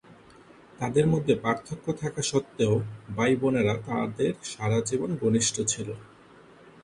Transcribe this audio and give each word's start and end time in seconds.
তাদের 0.79 1.05
মধ্যে 1.07 1.33
পার্থক্য 1.35 1.85
থাকা 1.93 2.21
সত্ত্বেও, 2.21 2.73
ভাইবোনেরা 3.15 3.75
তাদের 3.87 4.33
সারা 4.43 4.79
জীবন 4.81 5.09
ঘনিষ্ঠ 5.21 5.55
ছিল। 5.67 5.89